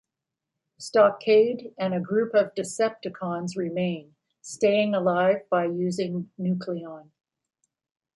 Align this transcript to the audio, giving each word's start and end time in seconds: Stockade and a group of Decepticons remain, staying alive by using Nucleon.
Stockade 0.79 1.75
and 1.77 1.93
a 1.93 1.99
group 1.99 2.33
of 2.33 2.55
Decepticons 2.55 3.55
remain, 3.55 4.15
staying 4.41 4.95
alive 4.95 5.47
by 5.47 5.65
using 5.67 6.31
Nucleon. 6.39 7.11